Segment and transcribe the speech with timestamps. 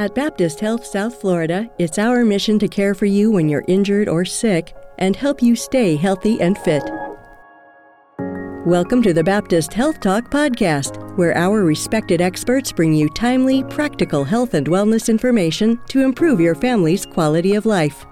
[0.00, 4.08] At Baptist Health South Florida, it's our mission to care for you when you're injured
[4.08, 6.82] or sick and help you stay healthy and fit.
[8.64, 14.24] Welcome to the Baptist Health Talk podcast, where our respected experts bring you timely, practical
[14.24, 18.06] health and wellness information to improve your family's quality of life.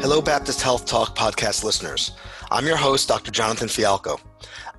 [0.00, 2.16] Hello, Baptist Health Talk podcast listeners.
[2.50, 3.30] I'm your host, Dr.
[3.30, 4.20] Jonathan Fialkow.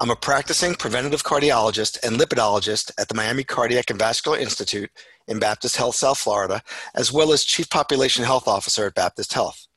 [0.01, 4.91] I'm a practicing preventative cardiologist and lipidologist at the Miami Cardiac and Vascular Institute
[5.27, 6.61] in Baptist Health South Florida,
[6.95, 9.67] as well as Chief Population Health Officer at Baptist Health.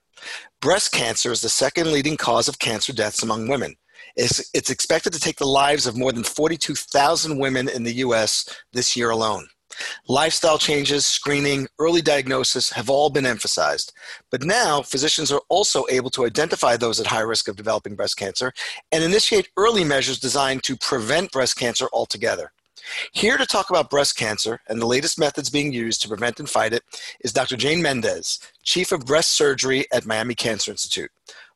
[0.61, 3.77] Breast cancer is the second leading cause of cancer deaths among women.
[4.17, 8.49] It's, it's expected to take the lives of more than 42,000 women in the U.S.
[8.73, 9.49] this year alone.
[10.09, 13.93] Lifestyle changes, screening, early diagnosis have all been emphasized.
[14.31, 18.17] But now, physicians are also able to identify those at high risk of developing breast
[18.17, 18.53] cancer
[18.93, 22.53] and initiate early measures designed to prevent breast cancer altogether.
[23.13, 26.49] Here to talk about breast cancer and the latest methods being used to prevent and
[26.49, 26.83] fight it
[27.21, 27.57] is Dr.
[27.57, 31.11] Jane Mendez, Chief of Breast Surgery at Miami Cancer Institute.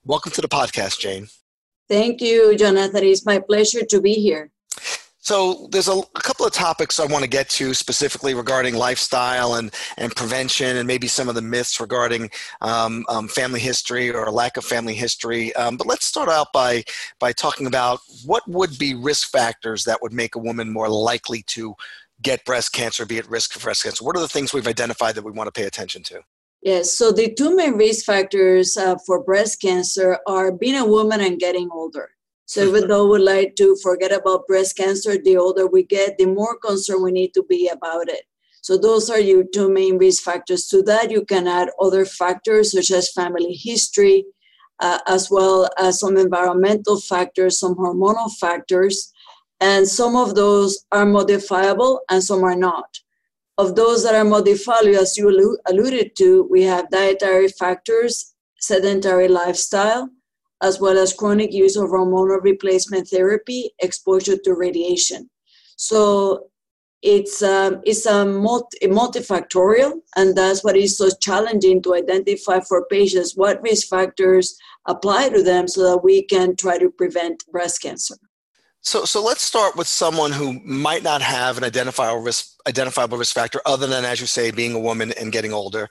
[0.04, 1.28] Welcome to the podcast, Jane.
[1.88, 3.04] Thank you, Jonathan.
[3.04, 4.50] It's my pleasure to be here.
[5.24, 9.54] So there's a, a, couple of topics I want to get to specifically regarding lifestyle
[9.54, 12.30] and, and prevention and maybe some of the myths regarding
[12.60, 15.54] um, um, family history or lack of family history.
[15.56, 16.84] Um, but let's start out by,
[17.20, 21.42] by talking about what would be risk factors that would make a woman more likely
[21.48, 21.74] to
[22.20, 24.04] get breast cancer, be at risk for breast cancer.
[24.04, 26.20] What are the things we've identified that we want to pay attention to?
[26.60, 31.22] Yes, so the two main risk factors uh, for breast cancer are being a woman
[31.22, 32.10] and getting older.
[32.46, 36.26] So even though we like to forget about breast cancer, the older we get, the
[36.26, 38.24] more concerned we need to be about it.
[38.60, 40.68] So those are your two main risk factors.
[40.68, 44.24] To that, you can add other factors such as family history,
[44.80, 49.12] uh, as well as some environmental factors, some hormonal factors,
[49.60, 52.98] and some of those are modifiable and some are not.
[53.56, 60.10] Of those that are modifiable, as you alluded to, we have dietary factors, sedentary lifestyle,
[60.64, 65.28] as well as chronic use of hormonal replacement therapy, exposure to radiation.
[65.76, 66.48] So
[67.02, 72.86] it's um, it's a multi, multifactorial, and that's what is so challenging to identify for
[72.86, 74.56] patients what risk factors
[74.86, 78.16] apply to them so that we can try to prevent breast cancer.
[78.80, 83.34] So, so let's start with someone who might not have an identifiable risk, identifiable risk
[83.34, 85.88] factor other than, as you say, being a woman and getting older.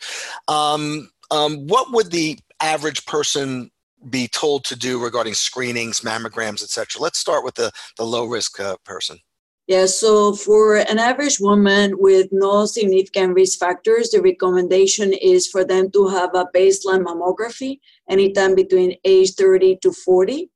[0.48, 3.72] Um, um, what would the average person
[4.09, 7.02] be told to do regarding screenings, mammograms, etc.
[7.02, 9.19] Let's start with the, the low risk uh, person.
[9.66, 15.63] Yeah, so for an average woman with no significant risk factors, the recommendation is for
[15.63, 20.50] them to have a baseline mammography anytime between age 30 to 40.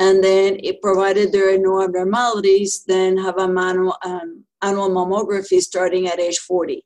[0.00, 5.60] And then, it, provided there are no abnormalities, then have a manual, um, annual mammography
[5.60, 6.84] starting at age 40.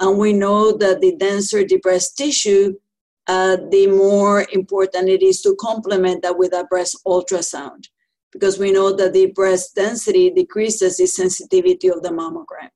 [0.00, 2.74] And we know that the denser the breast tissue,
[3.28, 7.84] uh, the more important it is to complement that with a breast ultrasound
[8.32, 12.70] because we know that the breast density decreases the sensitivity of the mammogram.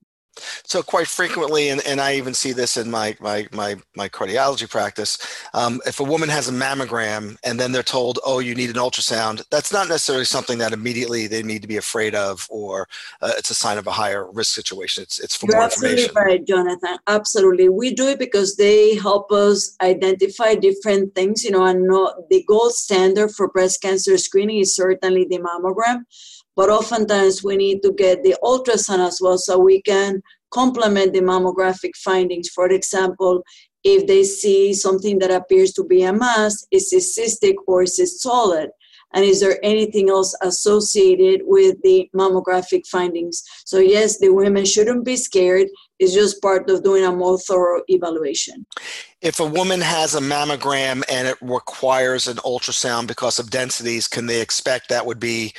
[0.63, 4.69] So quite frequently, and, and I even see this in my my my, my cardiology
[4.69, 5.17] practice,
[5.53, 8.77] um, if a woman has a mammogram and then they're told, "Oh, you need an
[8.77, 12.87] ultrasound," that's not necessarily something that immediately they need to be afraid of, or
[13.21, 15.03] uh, it's a sign of a higher risk situation.
[15.03, 16.97] It's it's for You're more absolutely right, Jonathan.
[17.07, 21.43] Absolutely, we do it because they help us identify different things.
[21.43, 26.05] You know, and know the gold standard for breast cancer screening is certainly the mammogram
[26.55, 30.21] but oftentimes we need to get the ultrasound as well so we can
[30.51, 32.49] complement the mammographic findings.
[32.49, 33.43] For example,
[33.83, 37.99] if they see something that appears to be a mass, is it cystic or is
[37.99, 38.69] it solid?
[39.15, 43.43] And is there anything else associated with the mammographic findings?
[43.63, 45.67] So, yes, the women shouldn't be scared.
[45.99, 48.65] It's just part of doing a more thorough evaluation.
[49.21, 54.25] If a woman has a mammogram and it requires an ultrasound because of densities, can
[54.25, 55.53] they expect that would be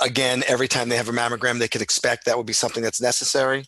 [0.00, 3.00] again, every time they have a mammogram, they could expect that would be something that's
[3.00, 3.64] necessary?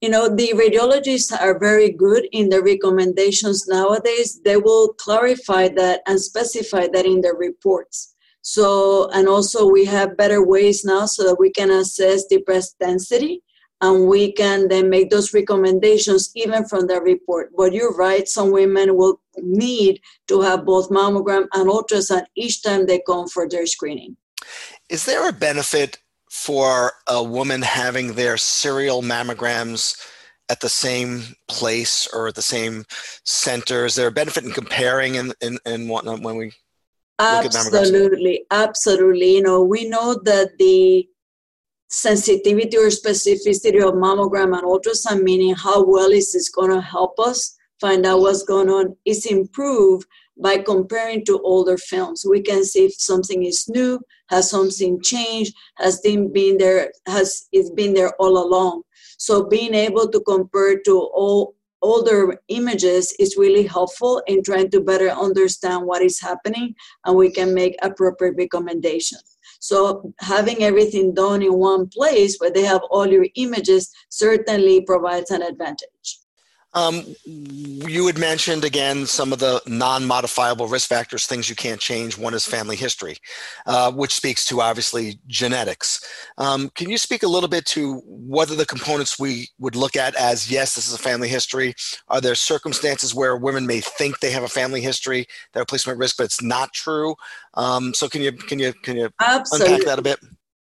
[0.00, 4.40] You know, the radiologists are very good in the recommendations nowadays.
[4.44, 8.14] They will clarify that and specify that in their reports.
[8.42, 12.76] So, and also we have better ways now so that we can assess the breast
[12.78, 13.42] density
[13.80, 17.50] and we can then make those recommendations even from the report.
[17.56, 22.86] But you're right, some women will need to have both mammogram and ultrasound each time
[22.86, 24.16] they come for their screening.
[24.88, 25.98] Is there a benefit
[26.30, 29.96] for a woman having their serial mammograms
[30.48, 32.84] at the same place or at the same
[33.24, 33.84] center?
[33.84, 36.52] Is there a benefit in comparing and, and, and whatnot when we
[37.18, 39.36] absolutely, absolutely.
[39.36, 41.08] You know, we know that the
[41.88, 47.18] sensitivity or specificity of mammogram and ultrasound, meaning how well is this going to help
[47.18, 50.06] us find out what's going on, is improved
[50.38, 52.26] by comparing to older films.
[52.28, 57.70] We can see if something is new, has something changed, has been there, has it's
[57.70, 58.82] been there all along.
[59.18, 64.80] So being able to compare to all older images is really helpful in trying to
[64.80, 66.74] better understand what is happening
[67.04, 69.36] and we can make appropriate recommendations.
[69.60, 75.30] So having everything done in one place where they have all your images certainly provides
[75.30, 76.18] an advantage.
[76.76, 82.18] Um, you had mentioned again some of the non-modifiable risk factors, things you can't change.
[82.18, 83.16] One is family history,
[83.64, 86.06] uh, which speaks to obviously genetics.
[86.36, 89.96] Um, can you speak a little bit to what are the components we would look
[89.96, 91.74] at as yes, this is a family history?
[92.08, 96.18] Are there circumstances where women may think they have a family history, they're placement risk,
[96.18, 97.14] but it's not true?
[97.54, 99.76] Um, so can you can you can you Absolutely.
[99.76, 100.18] unpack that a bit?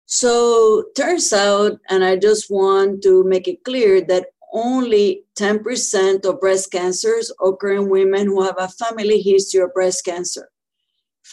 [0.05, 4.27] So turns out, and I just want to make it clear that
[4.57, 10.03] only 10% of breast cancers occur in women who have a family history of breast
[10.03, 10.49] cancer.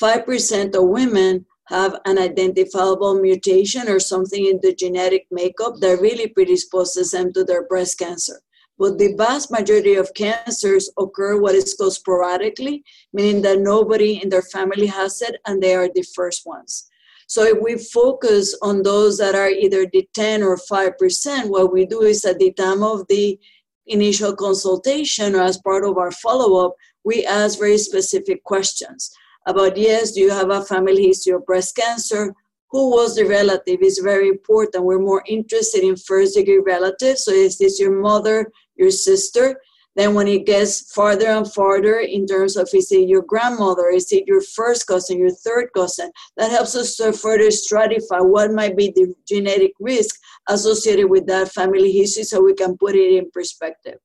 [0.00, 6.28] 5% of women have an identifiable mutation or something in the genetic makeup that really
[6.28, 8.42] predisposes them to their breast cancer.
[8.78, 14.28] But the vast majority of cancers occur what is called sporadically, meaning that nobody in
[14.28, 16.90] their family has it and they are the first ones.
[17.26, 21.86] So if we focus on those that are either the 10 or 5%, what we
[21.86, 23.38] do is at the time of the
[23.86, 26.74] initial consultation or as part of our follow up,
[27.04, 29.10] we ask very specific questions
[29.46, 32.34] about yes, do you have a family history of breast cancer?
[32.70, 34.84] Who was the relative is very important.
[34.84, 37.24] We're more interested in first degree relatives.
[37.24, 39.60] So is this your mother, your sister?
[39.96, 44.10] Then when it gets farther and farther in terms of is it your grandmother, is
[44.10, 48.76] it your first cousin, your third cousin, that helps us to further stratify what might
[48.76, 50.16] be the genetic risk
[50.48, 53.98] associated with that family history so we can put it in perspective.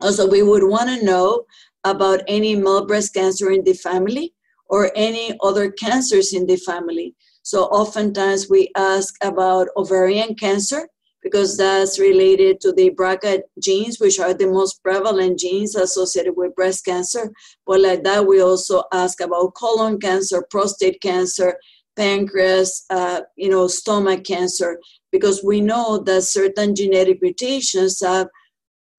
[0.00, 1.44] Also, we would want to know
[1.84, 4.34] about any male breast cancer in the family
[4.66, 7.14] or any other cancers in the family.
[7.42, 10.88] So oftentimes we ask about ovarian cancer
[11.22, 16.54] because that's related to the BRCA genes, which are the most prevalent genes associated with
[16.54, 17.30] breast cancer.
[17.66, 21.56] But like that, we also ask about colon cancer, prostate cancer,
[21.96, 24.78] pancreas, uh, you know, stomach cancer,
[25.12, 28.28] because we know that certain genetic mutations have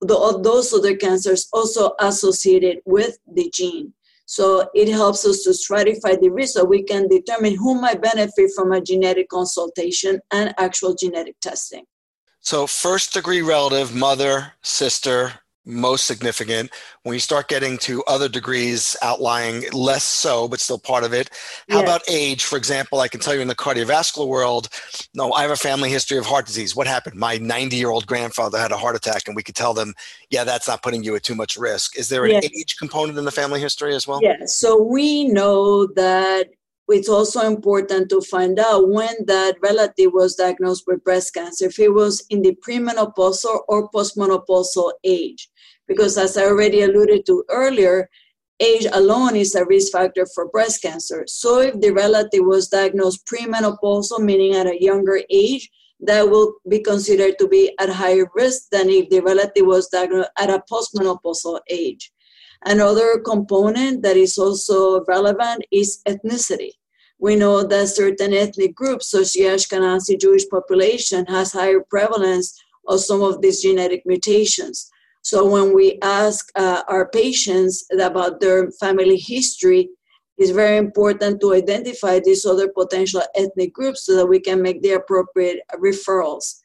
[0.02, 3.94] the, those other cancers also associated with the gene.
[4.26, 8.52] So it helps us to stratify the risk so we can determine who might benefit
[8.56, 11.84] from a genetic consultation and actual genetic testing.
[12.44, 15.32] So, first degree relative, mother, sister,
[15.66, 16.72] most significant.
[17.04, 21.30] When you start getting to other degrees outlying, less so, but still part of it.
[21.70, 22.44] How about age?
[22.44, 24.68] For example, I can tell you in the cardiovascular world,
[25.14, 26.76] no, I have a family history of heart disease.
[26.76, 27.16] What happened?
[27.16, 29.94] My 90 year old grandfather had a heart attack, and we could tell them,
[30.30, 31.98] yeah, that's not putting you at too much risk.
[31.98, 32.44] Is there an yes.
[32.44, 34.20] age component in the family history as well?
[34.22, 34.54] Yes.
[34.54, 36.50] So we know that
[36.90, 41.80] it's also important to find out when that relative was diagnosed with breast cancer, if
[41.80, 45.50] it was in the premenopausal or postmenopausal age.
[45.88, 48.10] Because as I already alluded to earlier,
[48.60, 51.24] age alone is a risk factor for breast cancer.
[51.28, 55.70] So if the relative was diagnosed premenopausal, meaning at a younger age,
[56.02, 60.30] that will be considered to be at higher risk than if the relative was diagnosed
[60.38, 62.12] at a postmenopausal age.
[62.66, 66.72] Another component that is also relevant is ethnicity.
[67.20, 73.00] We know that certain ethnic groups, such as Ashkenazi Jewish population, has higher prevalence of
[73.00, 74.90] some of these genetic mutations.
[75.22, 79.90] So when we ask uh, our patients about their family history,
[80.38, 84.82] it's very important to identify these other potential ethnic groups so that we can make
[84.82, 86.56] the appropriate referrals.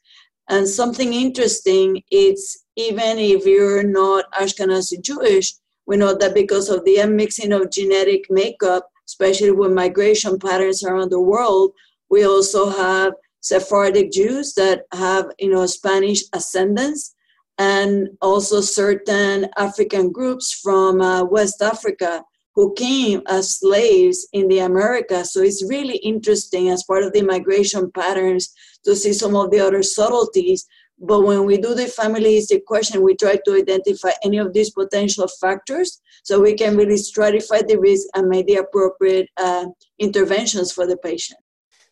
[0.49, 5.53] And something interesting it's even if you're not Ashkenazi Jewish,
[5.89, 11.09] we know that because of the mixing of genetic makeup, especially with migration patterns around
[11.09, 11.71] the world,
[12.11, 17.15] we also have Sephardic Jews that have, you know, Spanish ascendance,
[17.57, 24.59] and also certain African groups from uh, West Africa who came as slaves in the
[24.59, 25.33] Americas.
[25.33, 28.53] So it's really interesting as part of the migration patterns
[28.85, 30.67] to see some of the other subtleties
[30.99, 34.69] but when we do the family history question, we try to identify any of these
[34.69, 39.65] potential factors so we can really stratify the risk and make the appropriate uh,
[39.97, 41.39] interventions for the patient.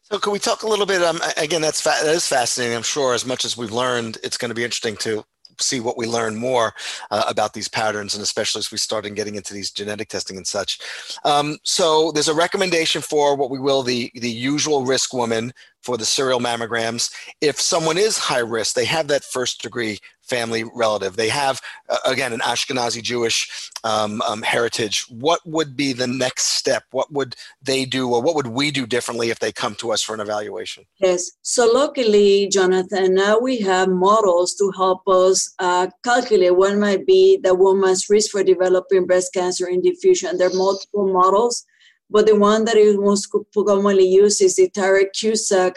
[0.02, 1.02] So, can we talk a little bit?
[1.02, 2.76] Um, again, that's fa- that is fascinating.
[2.76, 5.26] I'm sure, as much as we've learned, it's going to be interesting to
[5.60, 6.74] see what we learn more
[7.12, 10.38] uh, about these patterns, and especially as we start in getting into these genetic testing
[10.38, 10.80] and such.
[11.24, 15.98] Um, so there's a recommendation for what we will the the usual risk woman for
[15.98, 17.14] the serial mammograms.
[17.42, 21.98] If someone is high risk, they have that first degree family relative, they have, uh,
[22.06, 26.84] again, an Ashkenazi Jewish um, um, heritage, what would be the next step?
[26.92, 30.02] What would they do, or what would we do differently if they come to us
[30.02, 30.86] for an evaluation?
[31.00, 31.32] Yes.
[31.42, 37.40] So, luckily, Jonathan, now we have models to help us uh, calculate what might be
[37.44, 40.38] the woman's risk for developing breast cancer in diffusion.
[40.38, 41.66] There are multiple models
[42.10, 45.76] but the one that is most commonly used is the Tyrer-Cuzick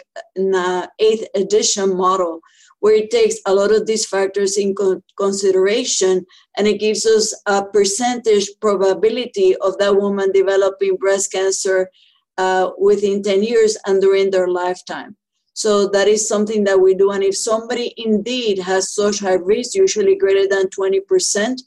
[0.55, 2.39] uh, eighth edition model,
[2.81, 4.75] where it takes a lot of these factors in
[5.15, 6.25] consideration
[6.57, 11.89] and it gives us a percentage probability of that woman developing breast cancer
[12.37, 15.15] uh, within 10 years and during their lifetime.
[15.53, 17.11] So that is something that we do.
[17.11, 21.61] And if somebody indeed has such high risk, usually greater than 20%,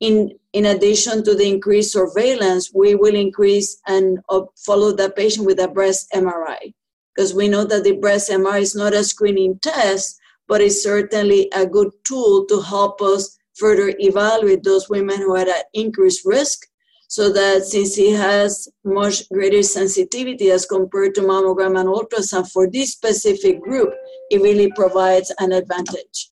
[0.00, 5.44] in, in addition to the increased surveillance, we will increase and uh, follow the patient
[5.44, 6.72] with a breast MRI
[7.14, 11.50] because we know that the breast MRI is not a screening test, but it's certainly
[11.54, 16.66] a good tool to help us further evaluate those women who are at increased risk
[17.08, 22.68] so that since it has much greater sensitivity as compared to mammogram and ultrasound for
[22.68, 23.94] this specific group,
[24.30, 26.30] it really provides an advantage.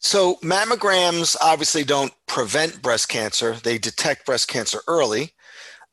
[0.00, 5.32] So, mammograms obviously don't prevent breast cancer, they detect breast cancer early,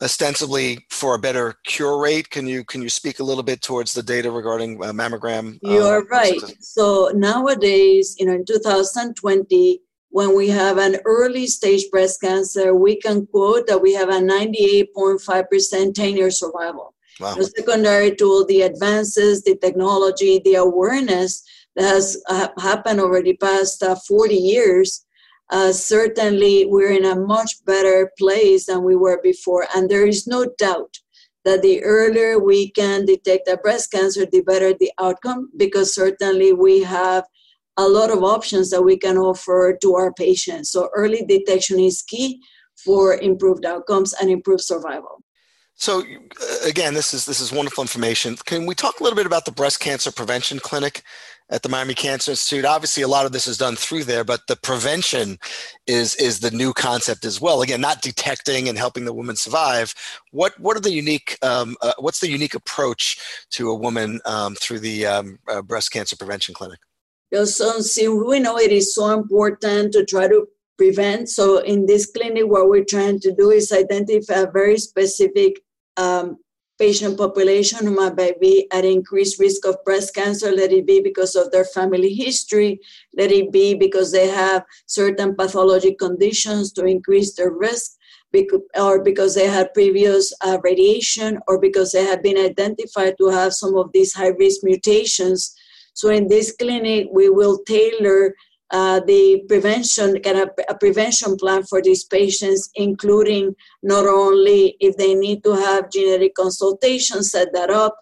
[0.02, 2.30] ostensibly for a better cure rate.
[2.30, 5.56] Can you, can you speak a little bit towards the data regarding uh, mammogram?
[5.66, 6.42] Uh, You're uh, right.
[6.60, 12.96] So, nowadays, you know, in 2020, when we have an early stage breast cancer, we
[12.96, 16.94] can quote that we have a 98.5% 10 year survival.
[17.20, 17.36] Wow.
[17.42, 21.44] secondary to all the advances, the technology, the awareness
[21.76, 25.06] that has uh, happened over the past uh, 40 years,
[25.52, 29.68] uh, certainly we're in a much better place than we were before.
[29.76, 30.98] And there is no doubt
[31.44, 36.54] that the earlier we can detect a breast cancer, the better the outcome, because certainly
[36.54, 37.24] we have
[37.78, 40.72] a lot of options that we can offer to our patients.
[40.72, 42.42] So early detection is key
[42.76, 45.24] for improved outcomes and improved survival.
[45.76, 46.04] So
[46.66, 48.38] again, this is this is wonderful information.
[48.46, 51.04] Can we talk a little bit about the breast cancer prevention clinic
[51.50, 52.66] at the Miami Cancer Institute.
[52.66, 55.38] Obviously, a lot of this is done through there, but the prevention
[55.88, 57.62] is is the new concept as well.
[57.62, 59.94] Again, not detecting and helping the woman survive.
[60.32, 63.18] What what are the unique um, uh, what's the unique approach
[63.52, 66.80] to a woman um, through the um, uh, breast cancer prevention clinic?
[67.44, 70.48] So, see, we know it is so important to try to
[70.78, 71.28] prevent.
[71.30, 75.60] So, in this clinic, what we're trying to do is identify a very specific
[75.98, 76.38] um,
[76.78, 80.52] patient population who might be at increased risk of breast cancer.
[80.52, 82.80] Let it be because of their family history.
[83.18, 87.98] Let it be because they have certain pathologic conditions to increase their risk,
[88.78, 93.54] or because they had previous uh, radiation, or because they have been identified to have
[93.54, 95.56] some of these high risk mutations.
[95.94, 98.36] So in this clinic, we will tailor
[98.72, 104.98] uh, the prevention kind of a prevention plan for these patients, including not only if
[104.98, 107.96] they need to have genetic consultation, set that up,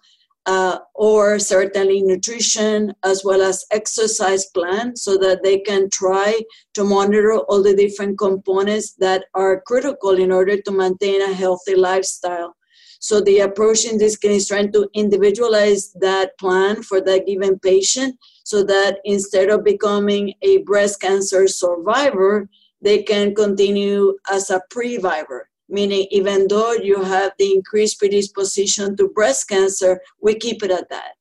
[0.46, 6.38] uh, or certainly nutrition as well as exercise plan so that they can try
[6.74, 11.74] to monitor all the different components that are critical in order to maintain a healthy
[11.74, 12.54] lifestyle.
[13.00, 17.58] So the approach in this case is trying to individualize that plan for that given
[17.58, 22.48] patient so that instead of becoming a breast cancer survivor,
[22.80, 25.40] they can continue as a previvor.
[25.68, 30.90] Meaning, even though you have the increased predisposition to breast cancer, we keep it at
[30.90, 31.14] that.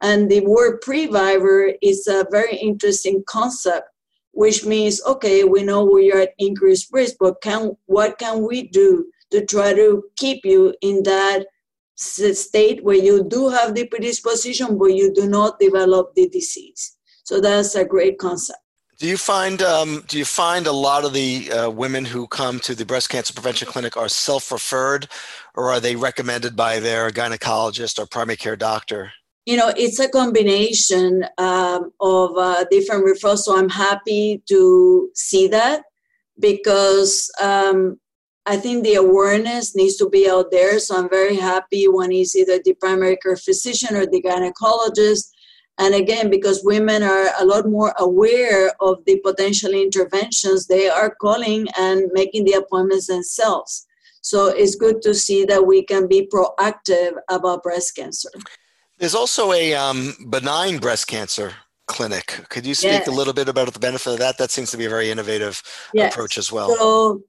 [0.00, 3.88] And the word previvor is a very interesting concept,
[4.32, 8.68] which means, okay, we know we are at increased risk, but can, what can we
[8.68, 11.46] do to try to keep you in that
[11.96, 16.96] state where you do have the predisposition, but you do not develop the disease.
[17.24, 18.58] So that's a great concept.
[18.98, 22.60] Do you find um, do you find a lot of the uh, women who come
[22.60, 25.08] to the breast cancer prevention clinic are self-referred,
[25.56, 29.12] or are they recommended by their gynecologist or primary care doctor?
[29.46, 33.38] You know, it's a combination um, of uh, different referrals.
[33.38, 35.82] So I'm happy to see that
[36.38, 37.98] because um,
[38.46, 40.78] I think the awareness needs to be out there.
[40.78, 45.30] So I'm very happy when it's either the primary care physician or the gynecologist.
[45.78, 51.14] And again, because women are a lot more aware of the potential interventions, they are
[51.20, 53.86] calling and making the appointments themselves.
[54.20, 58.30] So it's good to see that we can be proactive about breast cancer.
[58.98, 61.54] There's also a um, benign breast cancer
[61.86, 62.40] clinic.
[62.48, 63.08] Could you speak yes.
[63.08, 64.38] a little bit about the benefit of that?
[64.38, 66.14] That seems to be a very innovative yes.
[66.14, 66.74] approach as well.
[66.76, 67.22] So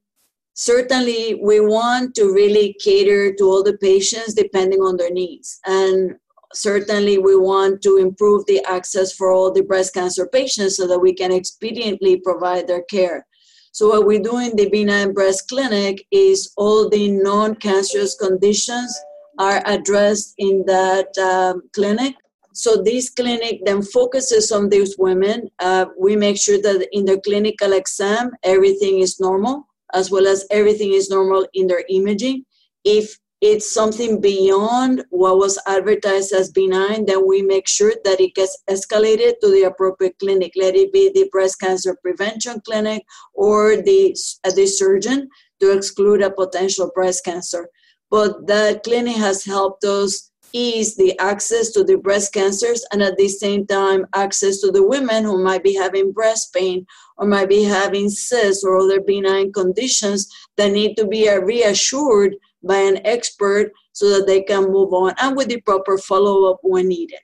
[0.56, 5.60] certainly we want to really cater to all the patients depending on their needs.
[5.66, 6.16] And
[6.54, 11.00] certainly we want to improve the access for all the breast cancer patients so that
[11.00, 13.28] we can expediently provide their care.
[13.74, 18.98] So what we do in the benign breast clinic is all the non-cancerous conditions
[19.38, 22.16] are addressed in that um, clinic.
[22.54, 25.50] So this clinic then focuses on these women.
[25.60, 30.46] Uh, we make sure that in the clinical exam everything is normal, as well as
[30.52, 32.44] everything is normal in their imaging.
[32.84, 38.34] If it's something beyond what was advertised as benign, then we make sure that it
[38.36, 40.54] gets escalated to the appropriate clinic.
[40.56, 45.30] Let it be the breast cancer prevention clinic or the, uh, the surgeon
[45.62, 47.70] to exclude a potential breast cancer.
[48.10, 53.18] But the clinic has helped us ease the access to the breast cancers and at
[53.18, 56.86] the same time access to the women who might be having breast pain
[57.18, 62.78] or might be having cysts or other benign conditions that need to be reassured by
[62.78, 66.88] an expert so that they can move on and with the proper follow up when
[66.88, 67.20] needed.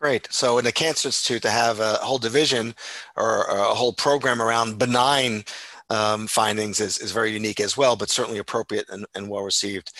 [0.00, 0.26] Great.
[0.32, 2.74] So, in the Cancer Institute, to have a whole division
[3.16, 5.44] or a whole program around benign
[5.92, 9.92] um, findings is, is very unique as well, but certainly appropriate and, and well received.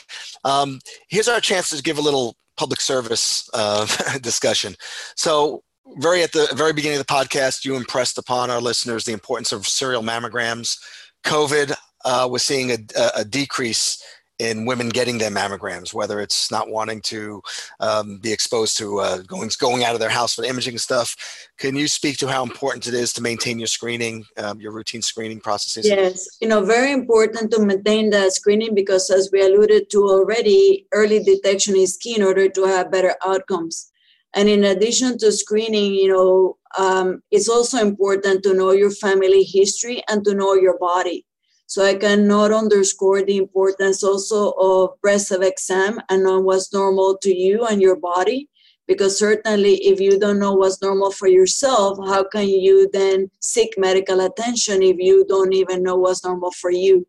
[0.45, 3.87] Um, here's our chance to give a little public service uh,
[4.21, 4.75] discussion.
[5.17, 5.63] So,
[5.99, 9.53] very at the very beginning of the podcast, you impressed upon our listeners the importance
[9.53, 10.79] of serial mammograms.
[11.25, 12.79] COVID uh, was seeing a,
[13.17, 14.03] a decrease
[14.43, 17.41] in women getting their mammograms, whether it's not wanting to
[17.79, 21.17] um, be exposed to uh, going going out of their house for the imaging stuff.
[21.59, 25.01] Can you speak to how important it is to maintain your screening, um, your routine
[25.01, 25.87] screening processes?
[25.87, 30.87] Yes, you know, very important to maintain that screening because, as we alluded to already,
[30.93, 33.91] early detection is key in order to have better outcomes.
[34.35, 39.45] And in addition to screening, you know, um, it's also important to know your family
[39.45, 41.27] history and to know your body
[41.73, 47.35] so I cannot underscore the importance also of breast exam and on what's normal to
[47.35, 48.51] you and your body.
[48.87, 53.73] Because certainly, if you don't know what's normal for yourself, how can you then seek
[53.79, 57.07] medical attention if you don't even know what's normal for you?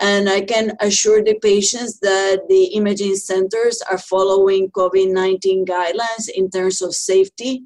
[0.00, 6.28] And I can assure the patients that the imaging centers are following COVID 19 guidelines
[6.34, 7.62] in terms of safety.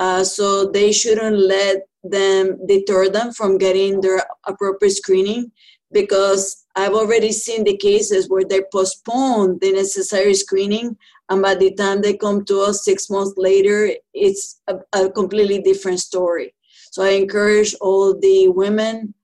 [0.00, 5.50] Uh, so they shouldn't let them deter them from getting their appropriate screening
[5.92, 10.96] because I've already seen the cases where they postpone the necessary screening,
[11.28, 15.60] and by the time they come to us six months later, it's a, a completely
[15.60, 16.54] different story.
[16.90, 19.14] So I encourage all the women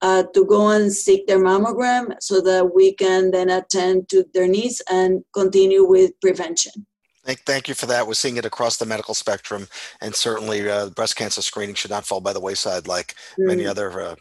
[0.00, 4.48] uh, to go and seek their mammogram so that we can then attend to their
[4.48, 6.86] needs and continue with prevention.
[7.24, 8.06] Thank, thank you for that.
[8.06, 9.68] We're seeing it across the medical spectrum,
[10.00, 13.46] and certainly uh, breast cancer screening should not fall by the wayside like mm.
[13.46, 14.14] many other uh,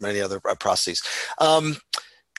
[0.00, 1.02] many other uh, processes.
[1.38, 1.76] Um,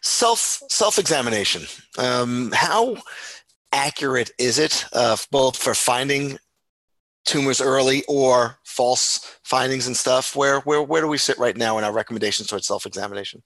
[0.01, 1.63] self self examination.
[1.97, 2.97] Um, how
[3.71, 6.37] accurate is it, uh, both for finding
[7.25, 10.35] tumors early or false findings and stuff?
[10.35, 13.43] Where where where do we sit right now in our recommendations towards self examination?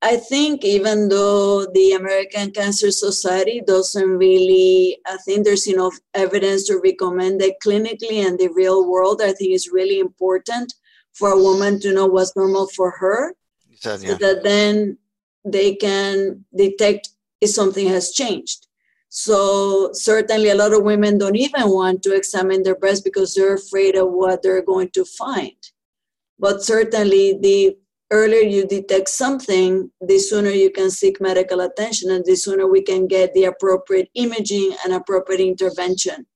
[0.00, 6.66] I think even though the American Cancer Society doesn't really, I think there's enough evidence
[6.68, 10.72] to recommend that clinically and the real world, I think it's really important
[11.14, 13.34] for a woman to know what's normal for her
[13.80, 14.10] said, yeah.
[14.10, 14.98] so that then
[15.44, 18.66] they can detect if something has changed.
[19.08, 23.54] So certainly a lot of women don't even want to examine their breasts because they're
[23.54, 25.56] afraid of what they're going to find.
[26.38, 27.76] But certainly the
[28.10, 32.82] earlier you detect something, the sooner you can seek medical attention and the sooner we
[32.82, 36.26] can get the appropriate imaging and appropriate intervention.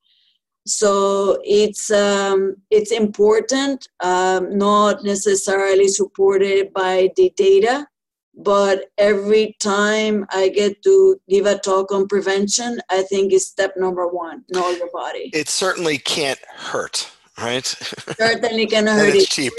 [0.64, 7.88] So it's um, it's important, um, not necessarily supported by the data,
[8.36, 13.74] but every time I get to give a talk on prevention, I think is step
[13.76, 15.30] number one: know your body.
[15.34, 17.10] It certainly can't hurt
[17.42, 17.66] right?
[17.66, 19.14] Certainly can hurt.
[19.14, 19.52] it's cheap.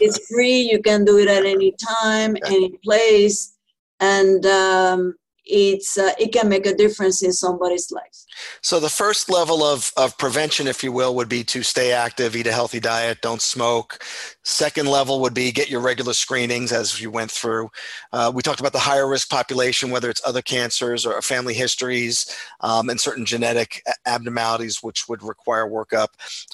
[0.00, 0.68] it's free.
[0.70, 1.72] You can do it at any
[2.02, 2.46] time, yeah.
[2.46, 3.56] any place,
[4.00, 5.14] and um,
[5.46, 8.24] it's uh, it can make a difference in somebody's life.
[8.60, 12.34] So the first level of, of prevention, if you will, would be to stay active,
[12.34, 14.02] eat a healthy diet, don't smoke.
[14.42, 17.70] Second level would be get your regular screenings as you went through.
[18.12, 22.34] Uh, we talked about the higher risk population, whether it's other cancers or family histories
[22.60, 26.08] um, and certain genetic abnormalities, which would require workup.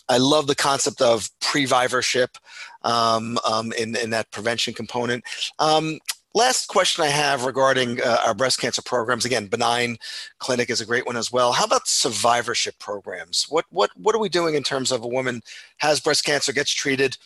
[0.09, 2.37] I love the concept of previvorship
[2.83, 5.25] um, um, in, in that prevention component.
[5.59, 5.99] Um,
[6.35, 9.25] last question I have regarding uh, our breast cancer programs.
[9.25, 9.97] Again, benign
[10.39, 11.53] clinic is a great one as well.
[11.53, 13.47] How about survivorship programs?
[13.49, 15.43] What what what are we doing in terms of a woman
[15.79, 17.17] has breast cancer, gets treated,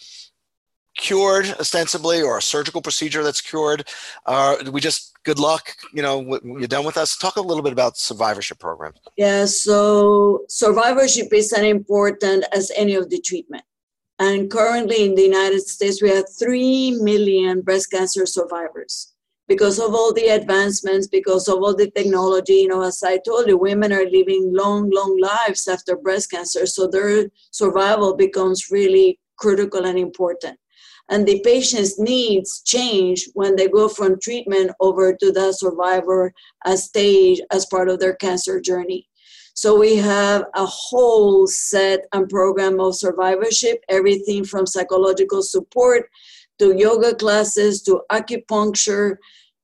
[0.97, 3.89] cured ostensibly, or a surgical procedure that's cured?
[4.27, 5.75] Uh, we just good luck.
[5.93, 7.17] You know, you're done with us.
[7.17, 8.99] Talk a little bit about survivorship programs.
[9.17, 9.47] Yeah.
[9.47, 13.65] So survivorship is as important as any of the treatment.
[14.27, 19.13] And currently in the United States, we have 3 million breast cancer survivors
[19.49, 22.55] because of all the advancements, because of all the technology.
[22.55, 26.65] You know, as I told you, women are living long, long lives after breast cancer.
[26.65, 30.59] So their survival becomes really critical and important.
[31.11, 36.33] And the patient's needs change when they go from treatment over to the survivor
[36.77, 39.07] stage as part of their cancer journey.
[39.55, 46.11] So we have a whole set and program of survivorship, everything from psychological support
[46.59, 49.17] to yoga classes to acupuncture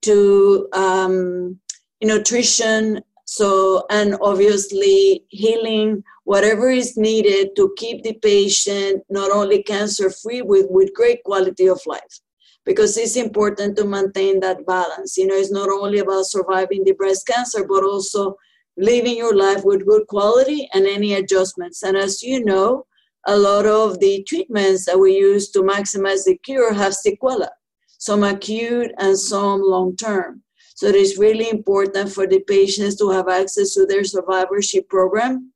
[0.02, 1.58] to um,
[2.02, 3.02] nutrition.
[3.24, 10.42] So, and obviously healing, whatever is needed to keep the patient not only cancer free
[10.42, 12.20] with, with great quality of life
[12.64, 15.16] because it's important to maintain that balance.
[15.16, 18.36] You know, it's not only about surviving the breast cancer, but also
[18.80, 21.82] living your life with good quality and any adjustments.
[21.82, 22.86] And as you know,
[23.26, 27.48] a lot of the treatments that we use to maximize the cure have sequela,
[27.98, 30.42] some acute and some long term.
[30.74, 35.52] So it is really important for the patients to have access to their survivorship program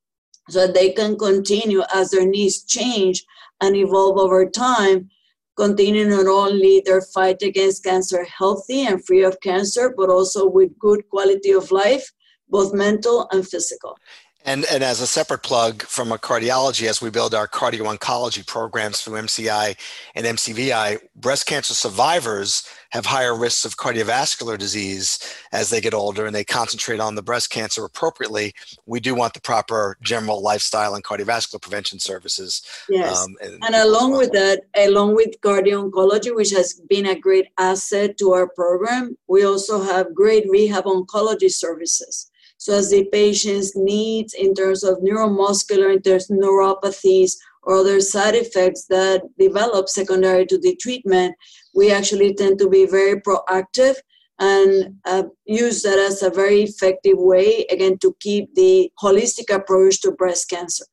[0.50, 3.24] so that they can continue as their needs change
[3.62, 5.08] and evolve over time,
[5.56, 10.78] continue not only their fight against cancer healthy and free of cancer, but also with
[10.78, 12.12] good quality of life
[12.48, 13.98] both mental and physical.
[14.46, 18.46] And, and as a separate plug from a cardiology, as we build our cardio oncology
[18.46, 19.74] programs through MCI
[20.14, 25.18] and MCVI, breast cancer survivors have higher risks of cardiovascular disease
[25.52, 28.52] as they get older and they concentrate on the breast cancer appropriately.
[28.85, 32.62] We do want the proper general lifestyle and cardiovascular prevention services.
[32.90, 33.24] Yes.
[33.24, 34.20] Um, and, and along well.
[34.20, 39.16] with that, along with cardio oncology, which has been a great asset to our program,
[39.26, 42.30] we also have great rehab oncology services
[42.64, 48.35] so as the patient's needs in terms of neuromuscular, in terms neuropathies, or other side
[48.35, 51.35] effects that develop secondary to the treatment,
[51.74, 53.96] we actually tend to be very proactive
[54.38, 60.00] and uh, use that as a very effective way, again, to keep the holistic approach
[60.00, 60.87] to breast cancer.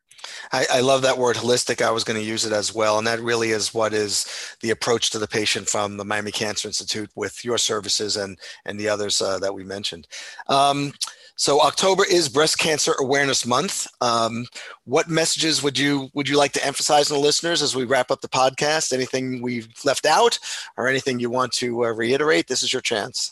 [0.52, 1.82] I, I, love that word holistic.
[1.82, 2.98] I was going to use it as well.
[2.98, 4.26] And that really is what is
[4.62, 8.80] the approach to the patient from the Miami Cancer Institute with your services and, and
[8.80, 10.08] the others uh, that we mentioned.
[10.48, 10.94] Um,
[11.36, 13.88] so October is Breast Cancer Awareness Month.
[14.00, 14.46] Um,
[14.86, 18.12] what messages would you would you like to emphasize on the listeners as we wrap
[18.12, 18.94] up the podcast?
[18.94, 20.38] Anything we've left out,
[20.78, 22.48] or anything you want to uh, reiterate?
[22.48, 23.32] This is your chance.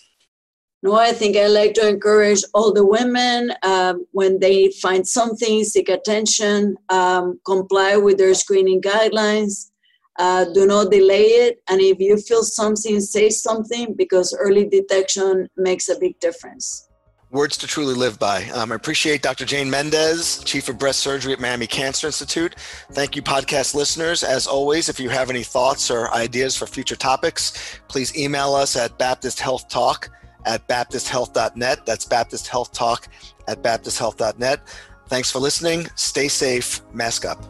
[0.81, 5.63] No, I think I like to encourage all the women um, when they find something,
[5.65, 9.71] seek attention, um, comply with their screening guidelines.
[10.17, 11.61] Uh, do not delay it.
[11.69, 16.89] And if you feel something, say something because early detection makes a big difference
[17.31, 18.43] words to truly live by.
[18.49, 19.45] Um, I appreciate Dr.
[19.45, 22.55] Jane Mendez, Chief of Breast Surgery at Miami Cancer Institute.
[22.93, 24.23] Thank you, podcast listeners.
[24.23, 28.75] As always, if you have any thoughts or ideas for future topics, please email us
[28.75, 30.09] at Baptist Health Talk
[30.45, 31.85] at baptisthealth.net.
[31.85, 33.07] That's Baptist Health Talk
[33.47, 34.61] at baptisthealth.net.
[35.07, 35.87] Thanks for listening.
[35.95, 36.81] Stay safe.
[36.93, 37.43] Mask up.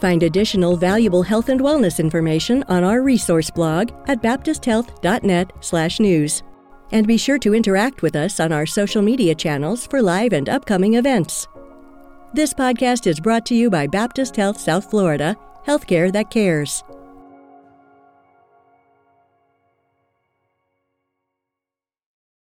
[0.00, 6.42] Find additional valuable health and wellness information on our resource blog at baptisthealth.net/news.
[6.90, 10.48] And be sure to interact with us on our social media channels for live and
[10.48, 11.46] upcoming events.
[12.32, 16.82] This podcast is brought to you by Baptist Health South Florida, healthcare that cares.